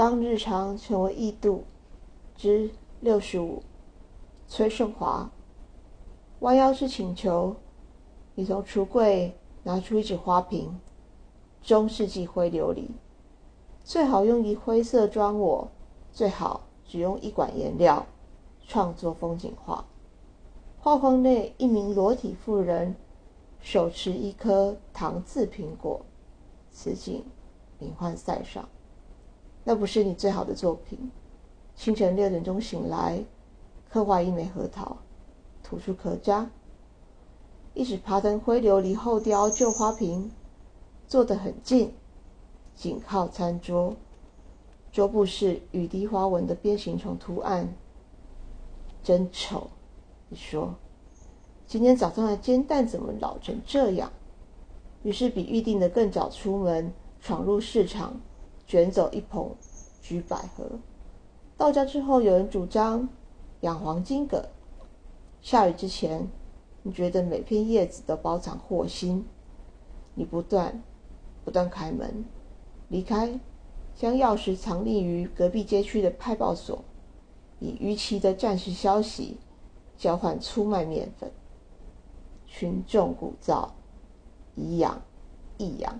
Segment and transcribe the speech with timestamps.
[0.00, 1.64] 当日常成为异度
[2.34, 3.62] 之六十五，
[4.48, 5.30] 崔胜华
[6.38, 7.54] 弯腰去请求
[8.34, 10.80] 你从橱柜拿出一只花瓶，
[11.60, 12.86] 中世纪灰琉璃，
[13.84, 15.68] 最好用一灰色装我，
[16.10, 18.06] 最好只用一管颜料
[18.66, 19.84] 创作风景画。
[20.78, 22.96] 画框内一名裸体妇人
[23.60, 26.00] 手持一颗糖渍苹果，
[26.70, 27.22] 此景
[27.78, 28.66] 名唤塞上。
[29.70, 31.12] 那不是你最好的作品。
[31.76, 33.22] 清晨六点钟醒来，
[33.88, 34.96] 刻画一枚核桃，
[35.62, 36.50] 吐出壳渣，
[37.72, 40.32] 一直爬登灰琉璃后雕旧花瓶，
[41.06, 41.94] 坐得很近，
[42.74, 43.94] 紧靠餐桌，
[44.90, 47.72] 桌布是雨滴花纹的变形虫图案，
[49.04, 49.70] 真丑。
[50.28, 50.74] 你说，
[51.68, 54.10] 今天早上的煎蛋怎么老成这样？
[55.04, 58.20] 于是比预定的更早出门，闯入市场。
[58.70, 59.52] 卷走一捧
[60.00, 60.78] 菊百合，
[61.56, 63.08] 到家之后，有人主张
[63.62, 64.48] 养黄金葛。
[65.40, 66.28] 下雨之前，
[66.84, 69.26] 你觉得每片叶子都包藏祸心。
[70.14, 70.84] 你不断
[71.44, 72.24] 不断开门，
[72.86, 73.40] 离开，
[73.96, 76.84] 将钥匙藏匿于隔壁街区的派报所，
[77.58, 79.38] 以逾期的战时消息
[79.96, 81.32] 交换出卖面粉。
[82.46, 83.70] 群众鼓噪，
[84.54, 85.02] 以养
[85.58, 85.98] 易养。